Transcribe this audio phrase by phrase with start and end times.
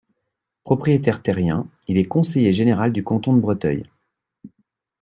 [0.63, 3.83] Propriétaire terrien, il est conseiller général du canton de Breteuil.